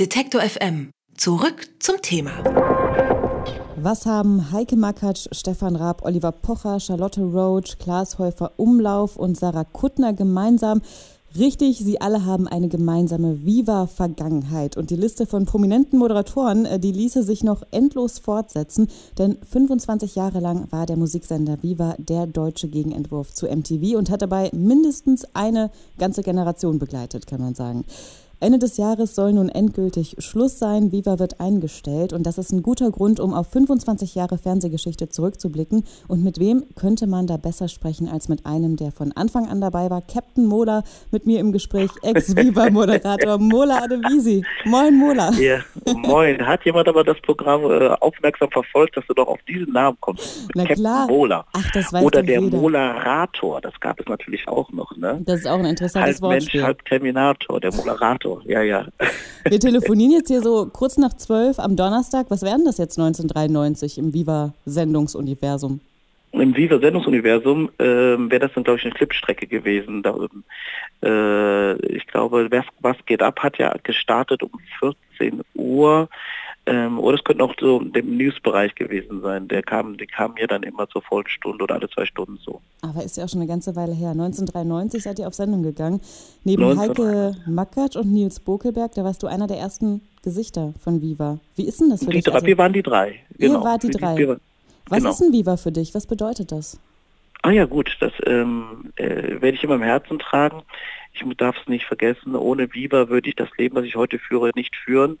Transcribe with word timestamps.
Detektor 0.00 0.40
FM. 0.40 0.90
Zurück 1.16 1.68
zum 1.78 2.02
Thema. 2.02 2.32
Was 3.76 4.06
haben 4.06 4.50
Heike 4.50 4.74
Makatsch, 4.74 5.28
Stefan 5.30 5.76
Raab, 5.76 6.04
Oliver 6.04 6.32
Pocher, 6.32 6.80
Charlotte 6.80 7.20
Roach, 7.20 7.78
Klaas 7.78 8.18
Häufer 8.18 8.54
Umlauf 8.56 9.14
und 9.14 9.38
Sarah 9.38 9.62
Kuttner 9.62 10.12
gemeinsam? 10.12 10.82
Richtig, 11.38 11.78
sie 11.78 12.00
alle 12.00 12.24
haben 12.24 12.48
eine 12.48 12.66
gemeinsame 12.66 13.44
Viva-Vergangenheit. 13.44 14.76
Und 14.76 14.90
die 14.90 14.96
Liste 14.96 15.26
von 15.26 15.46
prominenten 15.46 16.00
Moderatoren, 16.00 16.64
äh, 16.64 16.80
die 16.80 16.92
ließe 16.92 17.22
sich 17.22 17.44
noch 17.44 17.62
endlos 17.70 18.18
fortsetzen. 18.18 18.88
Denn 19.18 19.38
25 19.48 20.16
Jahre 20.16 20.40
lang 20.40 20.72
war 20.72 20.86
der 20.86 20.96
Musiksender 20.96 21.62
Viva 21.62 21.94
der 21.98 22.26
deutsche 22.26 22.66
Gegenentwurf 22.66 23.32
zu 23.32 23.46
MTV 23.46 23.96
und 23.96 24.10
hat 24.10 24.22
dabei 24.22 24.50
mindestens 24.52 25.24
eine 25.34 25.70
ganze 25.98 26.24
Generation 26.24 26.80
begleitet, 26.80 27.28
kann 27.28 27.40
man 27.40 27.54
sagen. 27.54 27.84
Ende 28.40 28.58
des 28.58 28.76
Jahres 28.76 29.14
soll 29.14 29.32
nun 29.32 29.48
endgültig 29.48 30.16
Schluss 30.18 30.58
sein. 30.58 30.92
Viva 30.92 31.18
wird 31.18 31.40
eingestellt 31.40 32.12
und 32.12 32.24
das 32.24 32.38
ist 32.38 32.52
ein 32.52 32.62
guter 32.62 32.90
Grund, 32.90 33.20
um 33.20 33.32
auf 33.32 33.50
25 33.50 34.14
Jahre 34.14 34.38
Fernsehgeschichte 34.38 35.08
zurückzublicken. 35.08 35.84
Und 36.08 36.22
mit 36.24 36.38
wem 36.38 36.64
könnte 36.74 37.06
man 37.06 37.26
da 37.26 37.36
besser 37.36 37.68
sprechen 37.68 38.08
als 38.08 38.28
mit 38.28 38.44
einem, 38.46 38.76
der 38.76 38.92
von 38.92 39.12
Anfang 39.12 39.48
an 39.48 39.60
dabei 39.60 39.90
war? 39.90 40.02
Captain 40.02 40.46
Mola 40.46 40.82
mit 41.10 41.26
mir 41.26 41.40
im 41.40 41.52
Gespräch, 41.52 41.90
Ex-Viva-Moderator 42.02 43.38
Mola 43.38 43.82
Adevisi. 43.84 44.44
Moin 44.64 44.96
Mola. 44.96 45.30
Ja, 45.34 45.60
moin. 45.94 46.44
Hat 46.46 46.64
jemand 46.64 46.88
aber 46.88 47.04
das 47.04 47.20
Programm 47.20 47.64
äh, 47.64 47.88
aufmerksam 48.00 48.50
verfolgt, 48.50 48.96
dass 48.96 49.06
du 49.06 49.14
doch 49.14 49.28
auf 49.28 49.40
diesen 49.48 49.72
Namen 49.72 49.96
kommst? 50.00 50.48
Na 50.54 50.62
Captain 50.64 50.82
klar. 50.82 51.06
Mola. 51.06 51.46
Ach, 51.52 51.70
das 51.72 51.92
weiß 51.92 52.04
Oder 52.04 52.22
der 52.22 52.40
jeder. 52.40 52.58
Molarator, 52.58 53.60
das 53.60 53.78
gab 53.80 54.00
es 54.00 54.06
natürlich 54.06 54.46
auch 54.48 54.70
noch. 54.72 54.96
Ne? 54.96 55.22
Das 55.24 55.40
ist 55.40 55.46
auch 55.46 55.58
ein 55.58 55.66
interessantes 55.66 56.20
halb 56.20 56.22
Wortspiel. 56.22 56.60
Mensch, 56.60 56.66
halb 56.66 56.84
Terminator, 56.84 57.60
der 57.60 57.72
Molarator. 57.74 58.33
Ja, 58.44 58.62
ja. 58.62 58.86
Wir 59.48 59.60
telefonieren 59.60 60.12
jetzt 60.12 60.28
hier 60.28 60.42
so 60.42 60.66
kurz 60.66 60.96
nach 60.96 61.14
zwölf 61.14 61.58
am 61.58 61.76
Donnerstag. 61.76 62.26
Was 62.30 62.42
werden 62.42 62.64
das 62.64 62.78
jetzt 62.78 62.98
1993 62.98 63.98
im 63.98 64.12
Viva-Sendungsuniversum? 64.14 65.80
Im 66.32 66.56
Viva-Sendungsuniversum 66.56 67.70
äh, 67.78 67.84
wäre 67.84 68.40
das 68.40 68.52
dann, 68.54 68.64
glaube 68.64 68.78
ich, 68.78 68.84
eine 68.84 68.94
Clipstrecke 68.94 69.46
gewesen. 69.46 70.02
Da, 70.02 70.16
äh, 71.04 71.74
ich 71.86 72.06
glaube, 72.08 72.48
was, 72.50 72.64
was 72.80 72.96
geht 73.06 73.22
ab 73.22 73.40
hat 73.40 73.58
ja 73.58 73.72
gestartet 73.82 74.42
um 74.42 74.50
14 74.80 75.42
Uhr. 75.54 76.08
Ähm, 76.66 76.98
oder 76.98 77.18
es 77.18 77.24
könnte 77.24 77.44
auch 77.44 77.54
so 77.60 77.80
im 77.80 78.16
Newsbereich 78.16 78.74
gewesen 78.74 79.20
sein. 79.20 79.48
Der 79.48 79.62
kam, 79.62 79.98
die 79.98 80.06
kamen 80.06 80.36
ja 80.38 80.46
dann 80.46 80.62
immer 80.62 80.88
zur 80.88 81.02
vollen 81.02 81.28
Stunde 81.28 81.64
oder 81.64 81.74
alle 81.74 81.90
zwei 81.90 82.06
Stunden 82.06 82.38
so. 82.42 82.62
Aber 82.80 83.02
ist 83.02 83.18
ja 83.18 83.24
auch 83.24 83.28
schon 83.28 83.40
eine 83.40 83.48
ganze 83.48 83.76
Weile 83.76 83.92
her. 83.92 84.10
1993 84.10 85.02
seid 85.02 85.18
ihr 85.18 85.26
auf 85.26 85.34
Sendung 85.34 85.62
gegangen. 85.62 86.00
Neben 86.42 86.62
19... 86.62 86.80
Heike 86.80 87.36
Mackert 87.46 87.96
und 87.96 88.12
Nils 88.12 88.40
Bokelberg, 88.40 88.92
da 88.94 89.04
warst 89.04 89.22
du 89.22 89.26
einer 89.26 89.46
der 89.46 89.58
ersten 89.58 90.00
Gesichter 90.22 90.72
von 90.82 91.02
Viva. 91.02 91.38
Wie 91.54 91.66
ist 91.66 91.80
denn 91.80 91.90
das 91.90 92.00
für 92.00 92.10
die 92.10 92.16
dich? 92.16 92.24
Drei, 92.24 92.34
Also, 92.34 92.46
wir 92.46 92.56
waren 92.56 92.72
die 92.72 92.82
drei. 92.82 93.20
Ihr 93.36 93.48
Genau. 93.48 93.62
wart 93.62 93.82
die 93.82 93.90
drei. 93.90 94.16
Wir, 94.16 94.40
was 94.88 94.98
genau. 94.98 95.10
ist 95.10 95.20
denn 95.20 95.32
Viva 95.32 95.58
für 95.58 95.72
dich? 95.72 95.94
Was 95.94 96.06
bedeutet 96.06 96.50
das? 96.50 96.80
Ah 97.42 97.50
ja 97.50 97.66
gut, 97.66 97.94
das 98.00 98.12
ähm, 98.24 98.90
äh, 98.96 99.40
werde 99.42 99.50
ich 99.50 99.64
immer 99.64 99.74
im 99.74 99.82
Herzen 99.82 100.18
tragen. 100.18 100.62
Ich 101.12 101.22
darf 101.36 101.56
es 101.60 101.68
nicht 101.68 101.84
vergessen, 101.84 102.34
ohne 102.34 102.72
Viva 102.72 103.10
würde 103.10 103.28
ich 103.28 103.36
das 103.36 103.50
Leben, 103.58 103.76
was 103.76 103.84
ich 103.84 103.96
heute 103.96 104.18
führe, 104.18 104.50
nicht 104.54 104.74
führen. 104.74 105.18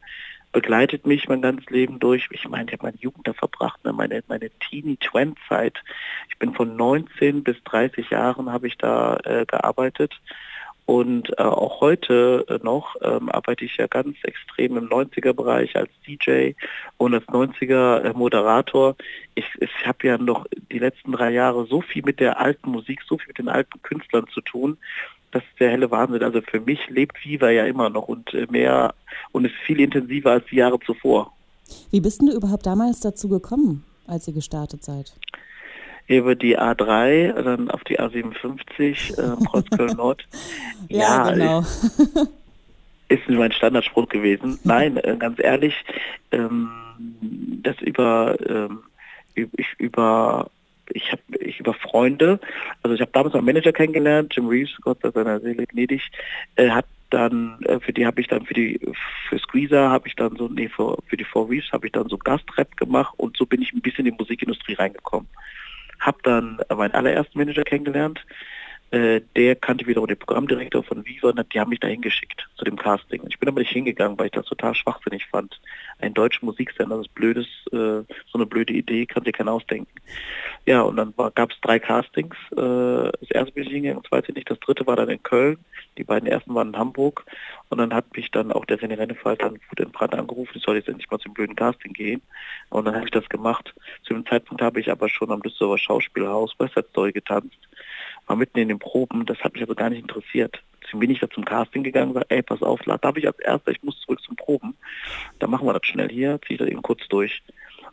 Begleitet 0.54 1.04
mich 1.04 1.28
mein 1.28 1.42
ganzes 1.42 1.68
Leben 1.68 1.98
durch. 1.98 2.28
Ich 2.30 2.48
meine, 2.48 2.66
ich 2.66 2.74
habe 2.74 2.84
meine 2.84 2.96
Jugend 2.98 3.26
da 3.26 3.32
verbracht, 3.32 3.84
ne? 3.84 3.92
meine, 3.92 4.22
meine 4.28 4.50
Teenie-Twent-Zeit. 4.50 5.82
Ich 6.28 6.38
bin 6.38 6.54
von 6.54 6.76
19 6.76 7.42
bis 7.42 7.56
30 7.64 8.10
Jahren 8.10 8.52
habe 8.52 8.68
ich 8.68 8.78
da 8.78 9.16
äh, 9.24 9.44
gearbeitet. 9.46 10.14
Und 10.86 11.30
äh, 11.38 11.42
auch 11.42 11.80
heute 11.80 12.44
äh, 12.48 12.64
noch 12.64 12.94
ähm, 13.02 13.30
arbeite 13.30 13.64
ich 13.64 13.78
ja 13.78 13.88
ganz 13.88 14.16
extrem 14.22 14.76
im 14.76 14.88
90er-Bereich 14.88 15.74
als 15.76 15.90
DJ 16.06 16.52
und 16.98 17.14
als 17.14 17.26
90er-Moderator. 17.26 18.94
Ich, 19.34 19.46
ich 19.60 19.86
habe 19.86 20.06
ja 20.06 20.18
noch 20.18 20.46
die 20.70 20.78
letzten 20.78 21.10
drei 21.10 21.30
Jahre 21.30 21.66
so 21.66 21.80
viel 21.80 22.04
mit 22.04 22.20
der 22.20 22.38
alten 22.38 22.70
Musik, 22.70 23.00
so 23.08 23.18
viel 23.18 23.28
mit 23.28 23.38
den 23.38 23.48
alten 23.48 23.82
Künstlern 23.82 24.28
zu 24.28 24.40
tun. 24.40 24.76
Das 25.34 25.42
ist 25.42 25.58
der 25.58 25.72
helle 25.72 25.90
Wahnsinn. 25.90 26.22
Also 26.22 26.40
für 26.42 26.60
mich 26.60 26.78
lebt 26.88 27.24
Viva 27.24 27.50
ja 27.50 27.66
immer 27.66 27.90
noch 27.90 28.06
und 28.06 28.32
äh, 28.34 28.46
mehr 28.48 28.94
und 29.32 29.44
ist 29.44 29.54
viel 29.66 29.80
intensiver 29.80 30.30
als 30.30 30.44
die 30.48 30.56
Jahre 30.56 30.78
zuvor. 30.78 31.32
Wie 31.90 32.00
bist 32.00 32.20
denn 32.20 32.28
du 32.28 32.36
überhaupt 32.36 32.66
damals 32.66 33.00
dazu 33.00 33.28
gekommen, 33.28 33.84
als 34.06 34.28
ihr 34.28 34.34
gestartet 34.34 34.84
seid? 34.84 35.12
Über 36.06 36.36
die 36.36 36.56
A3, 36.56 37.32
dann 37.42 37.68
auf 37.68 37.82
die 37.82 37.98
A57, 37.98 39.18
äh, 39.18 39.44
Kreuzköln-Nord. 39.44 40.24
Ja, 40.88 41.30
genau. 41.32 41.64
ist 43.08 43.28
mein 43.28 43.50
Standardspruch 43.50 44.08
gewesen. 44.08 44.60
Nein, 44.62 44.98
äh, 44.98 45.16
ganz 45.18 45.40
ehrlich, 45.42 45.74
ähm, 46.30 46.70
das 47.64 47.76
über, 47.80 48.36
ähm, 48.48 48.84
ich 49.34 49.66
über 49.78 50.48
ich 50.92 51.12
habe 51.12 51.22
ich 51.40 51.60
über 51.60 51.74
Freunde, 51.74 52.40
also 52.82 52.94
ich 52.94 53.00
habe 53.00 53.12
damals 53.12 53.34
einen 53.34 53.44
Manager 53.44 53.72
kennengelernt, 53.72 54.34
Jim 54.34 54.48
Reeves, 54.48 54.76
Gott 54.80 54.98
sei 55.02 55.10
seiner 55.10 55.40
Seele 55.40 55.66
gnädig, 55.66 56.10
äh, 56.56 56.70
hat 56.70 56.86
dann 57.10 57.62
äh, 57.62 57.78
für 57.80 57.92
die 57.92 58.06
habe 58.06 58.20
ich 58.20 58.28
dann 58.28 58.44
für 58.44 58.54
die 58.54 58.80
für 59.28 59.38
Squeezer 59.38 59.90
habe 59.90 60.08
ich 60.08 60.16
dann 60.16 60.36
so 60.36 60.48
nee 60.48 60.68
für, 60.68 60.98
für 61.06 61.16
die 61.16 61.24
Four 61.24 61.48
Reeves 61.48 61.72
habe 61.72 61.86
ich 61.86 61.92
dann 61.92 62.08
so 62.08 62.18
Gastrap 62.18 62.76
gemacht 62.76 63.14
und 63.16 63.36
so 63.36 63.46
bin 63.46 63.62
ich 63.62 63.72
ein 63.72 63.80
bisschen 63.80 64.06
in 64.06 64.12
die 64.12 64.18
Musikindustrie 64.18 64.74
reingekommen. 64.74 65.28
Hab 66.00 66.22
dann 66.22 66.60
meinen 66.74 66.92
allerersten 66.92 67.38
Manager 67.38 67.62
kennengelernt, 67.62 68.20
der 68.92 69.56
kannte 69.56 69.86
wiederum 69.86 70.06
den 70.06 70.18
Programmdirektor 70.18 70.84
von 70.84 71.04
Viva 71.04 71.30
und 71.30 71.52
die 71.52 71.58
haben 71.58 71.70
mich 71.70 71.80
da 71.80 71.88
hingeschickt 71.88 72.46
zu 72.56 72.64
dem 72.64 72.76
Casting. 72.76 73.22
Ich 73.28 73.40
bin 73.40 73.48
aber 73.48 73.60
nicht 73.60 73.72
hingegangen, 73.72 74.16
weil 74.18 74.26
ich 74.26 74.32
das 74.32 74.46
total 74.46 74.74
schwachsinnig 74.74 75.26
fand. 75.26 75.60
Ein 75.98 76.14
deutscher 76.14 76.44
Musiksender, 76.44 76.96
das 76.98 77.06
ist 77.06 77.14
blödes, 77.14 77.46
äh, 77.72 78.04
so 78.04 78.34
eine 78.34 78.46
blöde 78.46 78.72
Idee, 78.72 79.06
kann 79.06 79.24
dir 79.24 79.32
keiner 79.32 79.52
ausdenken. 79.52 79.90
Ja, 80.66 80.82
und 80.82 80.96
dann 80.96 81.12
gab 81.34 81.50
es 81.50 81.60
drei 81.60 81.78
Castings. 81.78 82.36
Äh, 82.52 82.56
das 83.20 83.30
erste 83.30 83.52
bin 83.52 83.64
ich 83.64 83.70
hingegangen, 83.70 84.02
das 84.02 84.10
zweite 84.10 84.32
nicht, 84.32 84.48
das 84.48 84.60
dritte 84.60 84.86
war 84.86 84.96
dann 84.96 85.08
in 85.08 85.22
Köln. 85.22 85.58
Die 85.98 86.04
beiden 86.04 86.28
ersten 86.28 86.54
waren 86.54 86.68
in 86.68 86.78
Hamburg. 86.78 87.24
Und 87.70 87.78
dann 87.78 87.92
hat 87.92 88.16
mich 88.16 88.30
dann 88.30 88.52
auch 88.52 88.64
der 88.64 88.78
René 88.78 88.98
Rennefeld 88.98 89.42
dann 89.42 89.58
in 89.76 89.90
Brand 89.90 90.14
angerufen, 90.14 90.52
ich 90.54 90.62
soll 90.62 90.76
jetzt 90.76 90.88
endlich 90.88 91.10
mal 91.10 91.18
zum 91.18 91.34
blöden 91.34 91.56
Casting 91.56 91.92
gehen. 91.92 92.22
Und 92.70 92.84
dann 92.84 92.94
habe 92.94 93.06
ich 93.06 93.10
das 93.10 93.28
gemacht. 93.28 93.74
Zu 94.04 94.14
dem 94.14 94.26
Zeitpunkt 94.26 94.62
habe 94.62 94.80
ich 94.80 94.90
aber 94.90 95.08
schon 95.08 95.30
am 95.30 95.42
Düsseldorfer 95.42 95.78
Schauspielhaus 95.78 96.54
West 96.58 96.74
Side 96.74 96.86
Story 96.90 97.12
getanzt 97.12 97.58
war 98.26 98.36
mitten 98.36 98.58
in 98.58 98.68
den 98.68 98.78
Proben, 98.78 99.26
das 99.26 99.38
hat 99.40 99.54
mich 99.54 99.62
also 99.62 99.74
gar 99.74 99.90
nicht 99.90 100.00
interessiert. 100.00 100.62
Deswegen 100.82 101.00
bin 101.00 101.10
ich 101.10 101.20
da 101.20 101.30
zum 101.30 101.44
Casting 101.44 101.82
gegangen 101.82 102.08
und 102.08 102.14
sagte, 102.14 102.34
ey, 102.34 102.42
pass 102.42 102.62
auf, 102.62 102.80
darf 102.82 103.16
ich 103.16 103.26
als 103.26 103.38
erster, 103.38 103.70
ich 103.70 103.82
muss 103.82 104.00
zurück 104.00 104.20
zum 104.22 104.36
Proben. 104.36 104.76
Dann 105.38 105.50
machen 105.50 105.66
wir 105.66 105.72
das 105.72 105.86
schnell 105.86 106.10
hier, 106.10 106.38
ziehe 106.46 106.54
ich 106.54 106.58
das 106.58 106.68
eben 106.68 106.82
kurz 106.82 107.06
durch. 107.08 107.42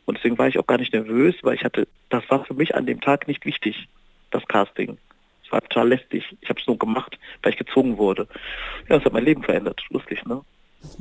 Und 0.05 0.17
deswegen 0.17 0.37
war 0.37 0.47
ich 0.47 0.57
auch 0.57 0.67
gar 0.67 0.77
nicht 0.77 0.93
nervös, 0.93 1.35
weil 1.41 1.55
ich 1.55 1.63
hatte, 1.63 1.87
das 2.09 2.23
war 2.29 2.43
für 2.45 2.53
mich 2.53 2.75
an 2.75 2.85
dem 2.85 3.01
Tag 3.01 3.27
nicht 3.27 3.45
wichtig, 3.45 3.87
das 4.31 4.45
Casting. 4.47 4.97
Es 5.45 5.51
war 5.51 5.61
total 5.61 5.89
lästig. 5.89 6.25
Ich 6.41 6.49
habe 6.49 6.59
es 6.59 6.67
nur 6.67 6.77
gemacht, 6.77 7.17
weil 7.43 7.53
ich 7.53 7.59
gezwungen 7.59 7.97
wurde. 7.97 8.27
Ja, 8.89 8.97
das 8.97 9.05
hat 9.05 9.13
mein 9.13 9.25
Leben 9.25 9.43
verändert. 9.43 9.81
Lustig, 9.89 10.25
ne? 10.25 10.41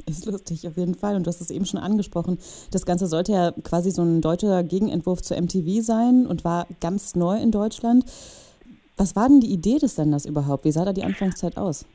Ist 0.06 0.26
lustig, 0.26 0.66
auf 0.68 0.76
jeden 0.76 0.94
Fall. 0.94 1.16
Und 1.16 1.24
du 1.24 1.28
hast 1.28 1.41
es 1.41 1.50
eben 1.50 1.64
schon 1.64 1.80
angesprochen. 1.80 2.38
Das 2.70 2.84
Ganze 2.84 3.06
sollte 3.06 3.32
ja 3.32 3.52
quasi 3.64 3.91
so 3.91 4.02
ein 4.02 4.20
deutscher 4.20 4.62
Gegenentwurf 4.62 5.22
zu 5.22 5.34
MTV 5.34 5.82
sein 5.82 6.26
und 6.26 6.44
war 6.44 6.66
ganz 6.80 7.14
neu 7.14 7.41
in 7.41 7.50
Deutschland. 7.50 8.04
Was 9.00 9.16
war 9.16 9.28
denn 9.30 9.40
die 9.40 9.50
Idee 9.50 9.78
des 9.78 9.96
Senders 9.96 10.26
überhaupt? 10.26 10.66
Wie 10.66 10.72
sah 10.72 10.84
da 10.84 10.92
die 10.92 11.04
Anfangszeit 11.04 11.56
aus? 11.56 11.86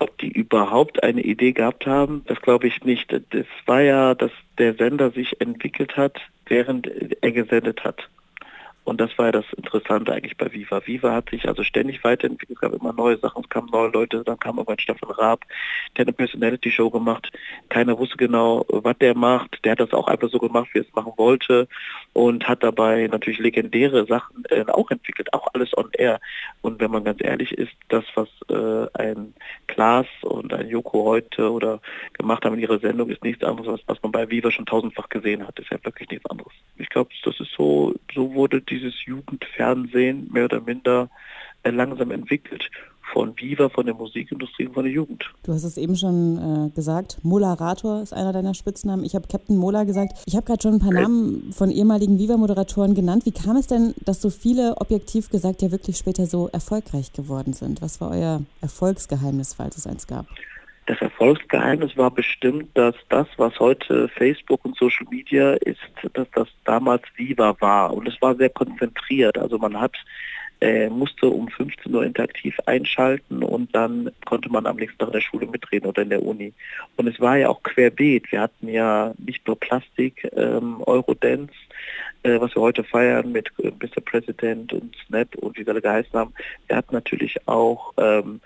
Ob 0.00 0.18
die 0.18 0.32
überhaupt 0.32 1.00
eine 1.04 1.20
Idee 1.20 1.52
gehabt 1.52 1.86
haben, 1.86 2.24
das 2.26 2.42
glaube 2.42 2.66
ich 2.66 2.82
nicht. 2.82 3.12
Das 3.12 3.46
war 3.66 3.80
ja, 3.80 4.16
dass 4.16 4.32
der 4.58 4.74
Sender 4.74 5.12
sich 5.12 5.40
entwickelt 5.40 5.96
hat, 5.96 6.18
während 6.46 6.88
er 7.22 7.30
gesendet 7.30 7.84
hat. 7.84 8.08
Und 8.88 9.02
das 9.02 9.10
war 9.18 9.26
ja 9.26 9.32
das 9.32 9.44
Interessante 9.54 10.14
eigentlich 10.14 10.38
bei 10.38 10.50
Viva. 10.50 10.80
Viva 10.86 11.12
hat 11.12 11.28
sich 11.28 11.46
also 11.46 11.62
ständig 11.62 12.02
weiterentwickelt, 12.04 12.56
es 12.56 12.60
gab 12.62 12.72
immer 12.72 12.94
neue 12.94 13.18
Sachen, 13.18 13.42
es 13.44 13.50
kamen 13.50 13.68
neue 13.70 13.90
Leute, 13.90 14.24
dann 14.24 14.38
kam 14.38 14.56
irgendwann 14.56 14.78
Stefan 14.78 15.10
Raab, 15.10 15.44
der 15.98 16.06
eine 16.06 16.14
Personality-Show 16.14 16.88
gemacht. 16.88 17.30
Keiner 17.68 17.98
wusste 17.98 18.16
genau, 18.16 18.64
was 18.70 18.96
der 18.96 19.14
macht. 19.14 19.62
Der 19.62 19.72
hat 19.72 19.80
das 19.80 19.92
auch 19.92 20.08
einfach 20.08 20.30
so 20.30 20.38
gemacht, 20.38 20.70
wie 20.72 20.78
er 20.78 20.86
es 20.86 20.94
machen 20.94 21.12
wollte 21.18 21.68
und 22.14 22.48
hat 22.48 22.62
dabei 22.62 23.06
natürlich 23.12 23.40
legendäre 23.40 24.06
Sachen 24.06 24.44
äh, 24.48 24.64
auch 24.68 24.90
entwickelt, 24.90 25.34
auch 25.34 25.48
alles 25.52 25.76
on 25.76 25.90
air. 25.92 26.18
Und 26.62 26.80
wenn 26.80 26.90
man 26.90 27.04
ganz 27.04 27.22
ehrlich 27.22 27.52
ist, 27.52 27.74
das, 27.90 28.04
was 28.14 28.28
äh, 28.48 28.86
ein 28.94 29.34
Klaas 29.66 30.06
und 30.38 30.52
ein 30.52 30.68
Joko 30.68 31.04
heute 31.04 31.50
oder 31.52 31.80
gemacht 32.14 32.44
haben 32.44 32.54
in 32.54 32.60
ihrer 32.60 32.78
Sendung, 32.78 33.10
ist 33.10 33.24
nichts 33.24 33.44
anderes, 33.44 33.68
was, 33.68 33.80
was 33.86 34.02
man 34.02 34.12
bei 34.12 34.30
Viva 34.30 34.50
schon 34.50 34.66
tausendfach 34.66 35.08
gesehen 35.08 35.46
hat. 35.46 35.58
Ist 35.58 35.70
ja 35.70 35.78
wirklich 35.84 36.08
nichts 36.08 36.28
anderes. 36.30 36.52
Ich 36.76 36.88
glaube, 36.88 37.10
das 37.24 37.38
ist 37.40 37.52
so, 37.56 37.94
so 38.14 38.34
wurde 38.34 38.60
dieses 38.60 38.94
Jugendfernsehen 39.04 40.30
mehr 40.32 40.44
oder 40.44 40.60
minder 40.60 41.10
äh, 41.62 41.70
langsam 41.70 42.10
entwickelt. 42.10 42.70
Von 43.12 43.34
Viva, 43.36 43.68
von 43.68 43.86
der 43.86 43.94
Musikindustrie 43.94 44.66
und 44.66 44.74
von 44.74 44.84
der 44.84 44.92
Jugend. 44.92 45.24
Du 45.42 45.52
hast 45.52 45.64
es 45.64 45.76
eben 45.76 45.96
schon 45.96 46.68
äh, 46.68 46.70
gesagt, 46.74 47.18
Molarator 47.22 48.02
ist 48.02 48.12
einer 48.12 48.32
deiner 48.32 48.54
Spitznamen. 48.54 49.04
Ich 49.04 49.14
habe 49.14 49.26
Captain 49.28 49.56
Mola 49.56 49.84
gesagt. 49.84 50.18
Ich 50.26 50.36
habe 50.36 50.46
gerade 50.46 50.62
schon 50.62 50.74
ein 50.74 50.80
paar 50.80 50.92
Namen 50.92 51.52
von 51.52 51.70
ehemaligen 51.70 52.18
Viva-Moderatoren 52.18 52.94
genannt. 52.94 53.24
Wie 53.24 53.32
kam 53.32 53.56
es 53.56 53.66
denn, 53.66 53.94
dass 54.04 54.20
so 54.20 54.30
viele, 54.30 54.76
objektiv 54.78 55.30
gesagt, 55.30 55.62
ja 55.62 55.70
wirklich 55.70 55.96
später 55.96 56.26
so 56.26 56.48
erfolgreich 56.48 57.12
geworden 57.12 57.52
sind? 57.52 57.82
Was 57.82 58.00
war 58.00 58.10
euer 58.10 58.42
Erfolgsgeheimnis, 58.60 59.54
falls 59.54 59.76
es 59.76 59.86
eins 59.86 60.06
gab? 60.06 60.26
Das 60.88 60.98
Erfolgsgeheimnis 61.02 61.98
war 61.98 62.10
bestimmt, 62.10 62.70
dass 62.72 62.94
das, 63.10 63.26
was 63.36 63.58
heute 63.60 64.08
Facebook 64.08 64.64
und 64.64 64.74
Social 64.74 65.06
Media 65.10 65.52
ist, 65.52 65.78
dass 66.14 66.26
das 66.34 66.48
damals 66.64 67.02
Viva 67.16 67.54
war. 67.60 67.92
Und 67.92 68.08
es 68.08 68.20
war 68.22 68.34
sehr 68.36 68.48
konzentriert. 68.48 69.36
Also 69.36 69.58
man 69.58 69.78
hat 69.78 69.94
äh, 70.60 70.88
musste 70.88 71.28
um 71.28 71.48
15 71.48 71.94
Uhr 71.94 72.04
interaktiv 72.04 72.58
einschalten 72.66 73.42
und 73.42 73.74
dann 73.74 74.10
konnte 74.24 74.48
man 74.50 74.66
am 74.66 74.76
nächsten 74.76 74.98
Tag 74.98 75.08
in 75.08 75.12
der 75.12 75.20
Schule 75.20 75.46
mitreden 75.46 75.86
oder 75.86 76.02
in 76.02 76.10
der 76.10 76.22
Uni. 76.22 76.52
Und 76.96 77.06
es 77.06 77.20
war 77.20 77.36
ja 77.36 77.48
auch 77.48 77.62
querbeet. 77.62 78.30
Wir 78.32 78.40
hatten 78.40 78.68
ja 78.68 79.14
nicht 79.18 79.46
nur 79.46 79.58
Plastik, 79.58 80.28
ähm, 80.36 80.82
Eurodance, 80.86 81.52
äh, 82.22 82.40
was 82.40 82.54
wir 82.54 82.62
heute 82.62 82.82
feiern 82.82 83.30
mit 83.30 83.50
äh, 83.62 83.70
Mr. 83.70 84.00
President 84.04 84.72
und 84.72 84.96
Snap 85.06 85.34
und 85.36 85.56
wie 85.56 85.64
sie 85.64 85.70
alle 85.70 85.82
geheißen 85.82 86.12
haben. 86.12 86.34
Wir 86.66 86.76
hatten 86.76 86.94
natürlich 86.94 87.36
auch 87.46 87.92
ähm, 87.96 88.40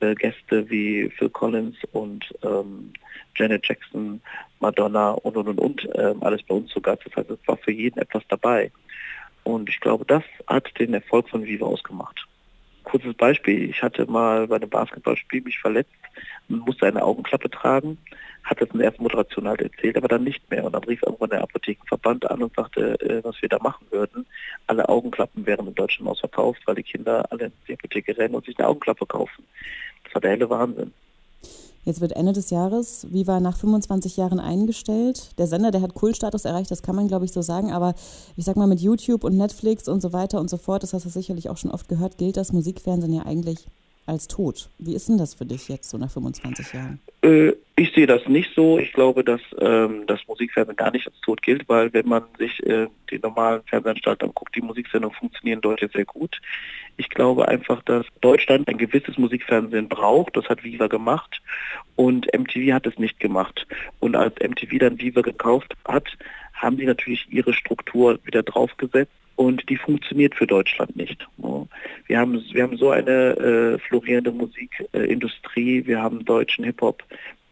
äh, 0.00 0.14
Gäste 0.14 0.68
wie 0.68 1.08
Phil 1.10 1.30
Collins 1.30 1.76
und 1.92 2.26
ähm, 2.42 2.92
Janet 3.34 3.66
Jackson, 3.66 4.20
Madonna 4.60 5.12
und 5.12 5.36
und 5.36 5.48
und 5.48 5.58
und 5.58 5.88
ähm, 5.94 6.22
alles 6.22 6.42
bei 6.42 6.54
uns 6.54 6.70
sogar. 6.72 6.96
Das 6.96 7.16
heißt, 7.16 7.30
es 7.30 7.38
war 7.46 7.56
für 7.56 7.72
jeden 7.72 7.98
etwas 7.98 8.22
dabei. 8.28 8.70
Und 9.46 9.68
ich 9.68 9.78
glaube, 9.78 10.04
das 10.04 10.24
hat 10.48 10.76
den 10.80 10.92
Erfolg 10.92 11.28
von 11.28 11.44
Viva 11.44 11.66
ausgemacht. 11.66 12.26
Kurzes 12.82 13.14
Beispiel, 13.14 13.70
ich 13.70 13.80
hatte 13.80 14.04
mal 14.10 14.48
bei 14.48 14.56
einem 14.56 14.68
Basketballspiel 14.68 15.42
mich 15.42 15.60
verletzt 15.60 15.92
und 16.48 16.66
musste 16.66 16.86
eine 16.86 17.04
Augenklappe 17.04 17.48
tragen, 17.48 17.96
hat 18.42 18.60
das 18.60 18.68
in 18.70 18.78
der 18.78 18.88
ersten 18.88 19.04
Moderation 19.04 19.46
halt 19.46 19.60
erzählt, 19.60 19.96
aber 19.96 20.08
dann 20.08 20.24
nicht 20.24 20.50
mehr. 20.50 20.64
Und 20.64 20.72
dann 20.72 20.82
rief 20.82 21.00
irgendwann 21.04 21.30
der 21.30 21.42
Apothekenverband 21.42 22.28
an 22.28 22.42
und 22.42 22.56
sagte, 22.56 23.00
äh, 23.00 23.22
was 23.22 23.40
wir 23.40 23.48
da 23.48 23.60
machen 23.60 23.86
würden. 23.90 24.26
Alle 24.66 24.88
Augenklappen 24.88 25.46
wären 25.46 25.68
in 25.68 25.76
Deutschland 25.76 26.10
ausverkauft, 26.10 26.62
weil 26.64 26.74
die 26.74 26.82
Kinder 26.82 27.24
alle 27.30 27.44
in 27.44 27.52
die 27.68 27.74
Apotheke 27.74 28.18
rennen 28.18 28.34
und 28.34 28.46
sich 28.46 28.58
eine 28.58 28.66
Augenklappe 28.66 29.06
kaufen. 29.06 29.44
Das 30.02 30.14
war 30.14 30.22
der 30.22 30.32
helle 30.32 30.50
Wahnsinn. 30.50 30.92
Jetzt 31.86 32.00
wird 32.00 32.16
Ende 32.16 32.32
des 32.32 32.50
Jahres 32.50 33.06
Viva 33.12 33.38
nach 33.38 33.56
25 33.56 34.16
Jahren 34.16 34.40
eingestellt. 34.40 35.30
Der 35.38 35.46
Sender, 35.46 35.70
der 35.70 35.82
hat 35.82 35.94
Kultstatus 35.94 36.44
erreicht, 36.44 36.72
das 36.72 36.82
kann 36.82 36.96
man, 36.96 37.06
glaube 37.06 37.24
ich, 37.24 37.32
so 37.32 37.42
sagen. 37.42 37.70
Aber 37.70 37.94
ich 38.36 38.44
sag 38.44 38.56
mal, 38.56 38.66
mit 38.66 38.80
YouTube 38.80 39.22
und 39.22 39.36
Netflix 39.36 39.86
und 39.86 40.02
so 40.02 40.12
weiter 40.12 40.40
und 40.40 40.50
so 40.50 40.56
fort, 40.56 40.82
das 40.82 40.92
hast 40.92 41.06
du 41.06 41.10
sicherlich 41.10 41.48
auch 41.48 41.56
schon 41.56 41.70
oft 41.70 41.88
gehört, 41.88 42.18
gilt 42.18 42.36
das 42.36 42.52
Musikfernsehen 42.52 43.12
ja 43.12 43.22
eigentlich 43.22 43.68
als 44.04 44.26
tot. 44.26 44.68
Wie 44.78 44.96
ist 44.96 45.08
denn 45.08 45.16
das 45.16 45.34
für 45.34 45.46
dich 45.46 45.68
jetzt 45.68 45.88
so 45.88 45.96
nach 45.96 46.10
25 46.10 46.72
Jahren? 46.72 46.98
Äh, 47.22 47.52
ich 47.78 47.92
sehe 47.92 48.06
das 48.06 48.26
nicht 48.26 48.54
so. 48.54 48.78
Ich 48.78 48.94
glaube, 48.94 49.22
dass 49.22 49.40
ähm, 49.60 50.06
das 50.06 50.26
Musikfernsehen 50.26 50.76
gar 50.76 50.90
nicht 50.90 51.06
als 51.06 51.20
tot 51.20 51.42
gilt, 51.42 51.68
weil 51.68 51.92
wenn 51.92 52.08
man 52.08 52.24
sich 52.38 52.64
äh, 52.66 52.86
die 53.10 53.18
normalen 53.18 53.62
Fernsehanstalten 53.64 54.28
anguckt, 54.28 54.56
die 54.56 54.62
Musiksendungen 54.62 55.14
funktionieren 55.14 55.60
deutlich 55.60 55.92
sehr 55.92 56.06
gut. 56.06 56.40
Ich 56.96 57.10
glaube 57.10 57.48
einfach, 57.48 57.82
dass 57.82 58.06
Deutschland 58.22 58.66
ein 58.68 58.78
gewisses 58.78 59.18
Musikfernsehen 59.18 59.90
braucht. 59.90 60.36
Das 60.38 60.48
hat 60.48 60.64
Viva 60.64 60.86
gemacht 60.86 61.42
und 61.96 62.26
MTV 62.34 62.72
hat 62.72 62.86
es 62.86 62.98
nicht 62.98 63.20
gemacht. 63.20 63.66
Und 64.00 64.16
als 64.16 64.34
MTV 64.40 64.78
dann 64.78 64.98
Viva 64.98 65.20
gekauft 65.20 65.74
hat, 65.86 66.08
haben 66.54 66.78
sie 66.78 66.86
natürlich 66.86 67.26
ihre 67.30 67.52
Struktur 67.52 68.18
wieder 68.24 68.42
draufgesetzt 68.42 69.12
und 69.36 69.68
die 69.68 69.76
funktioniert 69.76 70.34
für 70.34 70.46
Deutschland 70.46 70.96
nicht. 70.96 71.26
Wir 72.06 72.18
haben, 72.18 72.42
wir 72.52 72.62
haben 72.62 72.76
so 72.76 72.90
eine 72.90 73.12
äh, 73.12 73.78
florierende 73.78 74.32
Musikindustrie, 74.32 75.86
wir 75.86 76.02
haben 76.02 76.24
deutschen 76.24 76.64
Hip-Hop, 76.64 77.02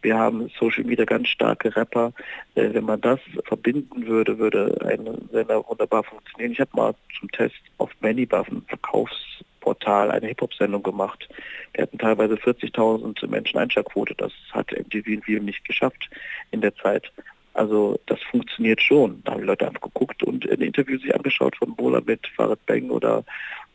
wir 0.05 0.17
haben 0.17 0.51
Social 0.59 0.83
Media 0.83 1.03
ganz 1.03 1.29
starke 1.29 1.75
Rapper. 1.75 2.13
Äh, 2.53 2.73
wenn 2.73 2.85
man 2.85 3.01
das 3.01 3.19
verbinden 3.45 4.05
würde, 4.05 4.37
würde 4.37 4.77
ein 4.85 5.29
Sender 5.31 5.67
wunderbar 5.67 6.03
funktionieren. 6.03 6.51
Ich 6.51 6.59
habe 6.59 6.69
mal 6.73 6.95
zum 7.19 7.31
Test 7.31 7.55
auf 7.79 7.89
Manybuff, 8.01 8.47
ein 8.49 8.63
Verkaufsportal, 8.67 10.11
eine 10.11 10.27
Hip-Hop-Sendung 10.27 10.83
gemacht. 10.83 11.27
Wir 11.73 11.83
hatten 11.83 11.97
teilweise 11.97 12.35
40.000 12.35 13.27
Menschen 13.27 13.57
Einschaltquote. 13.57 14.13
Das 14.15 14.31
hat 14.51 14.71
MTV 14.71 15.07
in 15.07 15.25
Wien 15.25 15.45
nicht 15.45 15.65
geschafft 15.65 16.09
in 16.51 16.61
der 16.61 16.75
Zeit. 16.75 17.11
Also 17.55 17.97
das 18.05 18.21
funktioniert 18.21 18.81
schon. 18.81 19.21
Da 19.23 19.31
haben 19.31 19.41
die 19.41 19.47
Leute 19.47 19.65
einfach 19.65 19.81
geguckt 19.81 20.21
und 20.23 20.49
ein 20.49 20.59
Interview 20.59 20.99
sich 20.99 21.15
angeschaut 21.15 21.55
von 21.55 21.73
Bola 21.73 22.01
mit 22.05 22.27
Farid 22.35 22.63
Bang 22.65 22.89
oder 22.89 23.23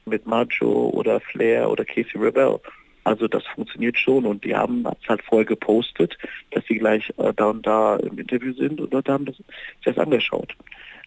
mit 0.05 0.27
Macho 0.27 0.91
oder 0.91 1.19
Flair 1.21 1.71
oder 1.71 1.87
Casey 1.87 2.21
Rebel. 2.21 2.61
Also 3.05 3.27
das 3.27 3.43
funktioniert 3.47 3.97
schon 3.97 4.27
und 4.27 4.44
die 4.44 4.55
haben 4.55 4.87
es 4.87 5.09
halt 5.09 5.23
vorher 5.23 5.47
gepostet, 5.47 6.19
dass 6.50 6.62
sie 6.67 6.79
gleich 6.79 7.11
äh, 7.17 7.32
da 7.35 7.47
und 7.47 7.67
da 7.67 7.97
im 7.97 8.19
Interview 8.19 8.53
sind 8.53 8.82
und 8.82 8.93
Leute 8.93 9.12
haben 9.15 9.25
das, 9.25 9.37
das 9.83 9.97
angeschaut. 9.97 10.55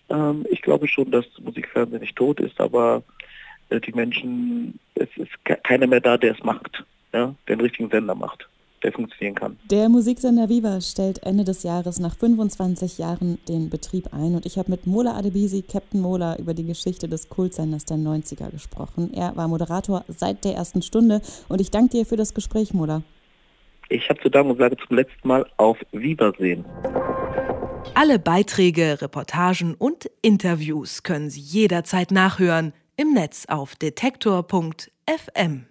Ähm, 0.09 0.43
ich 0.49 0.63
glaube 0.63 0.87
schon, 0.87 1.11
dass 1.11 1.25
Musikfernsehen 1.39 2.01
nicht 2.01 2.15
tot 2.15 2.39
ist, 2.39 2.59
aber 2.59 3.03
äh, 3.69 3.79
die 3.79 3.93
Menschen, 3.93 4.79
es 4.95 5.09
ist 5.15 5.31
keiner 5.45 5.85
mehr 5.85 6.01
da, 6.01 6.17
der 6.17 6.33
es 6.33 6.43
macht, 6.43 6.83
ja, 7.13 7.35
den 7.47 7.61
richtigen 7.61 7.91
Sender 7.91 8.15
macht 8.15 8.47
der 8.83 8.91
funktionieren 8.91 9.35
kann. 9.35 9.57
Der 9.71 9.89
Musiksender 9.89 10.49
Viva 10.49 10.81
stellt 10.81 11.23
Ende 11.23 11.43
des 11.43 11.63
Jahres 11.63 11.99
nach 11.99 12.15
25 12.17 12.97
Jahren 12.97 13.39
den 13.47 13.69
Betrieb 13.69 14.13
ein 14.13 14.35
und 14.35 14.45
ich 14.45 14.57
habe 14.57 14.69
mit 14.69 14.85
Mola 14.85 15.15
Adebisi, 15.17 15.61
Captain 15.61 16.01
Mola, 16.01 16.37
über 16.37 16.53
die 16.53 16.65
Geschichte 16.65 17.07
des 17.07 17.29
Kultsenders 17.29 17.85
der 17.85 17.97
90er 17.97 18.51
gesprochen. 18.51 19.13
Er 19.13 19.35
war 19.35 19.47
Moderator 19.47 20.03
seit 20.07 20.43
der 20.43 20.55
ersten 20.55 20.81
Stunde 20.81 21.21
und 21.49 21.61
ich 21.61 21.71
danke 21.71 21.97
dir 21.97 22.05
für 22.05 22.17
das 22.17 22.33
Gespräch, 22.33 22.73
Mola. 22.73 23.03
Ich 23.89 24.09
habe 24.09 24.19
zu 24.21 24.29
danken 24.29 24.51
und 24.51 24.57
sage 24.57 24.77
zum 24.77 24.95
letzten 24.95 25.27
Mal 25.27 25.45
auf 25.57 25.77
Wiedersehen. 25.91 26.65
Alle 27.95 28.17
Beiträge, 28.17 29.01
Reportagen 29.01 29.75
und 29.75 30.09
Interviews 30.21 31.03
können 31.03 31.29
Sie 31.29 31.41
jederzeit 31.41 32.11
nachhören 32.11 32.73
im 32.95 33.13
Netz 33.13 33.45
auf 33.47 33.75
detektor.fm. 33.75 35.65